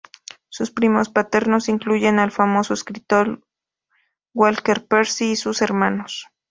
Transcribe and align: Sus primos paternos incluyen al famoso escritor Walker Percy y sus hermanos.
Sus 0.49 0.71
primos 0.71 1.09
paternos 1.09 1.69
incluyen 1.69 2.17
al 2.17 2.31
famoso 2.31 2.73
escritor 2.73 3.43
Walker 4.33 4.83
Percy 4.87 5.33
y 5.33 5.35
sus 5.35 5.61
hermanos. 5.61 6.25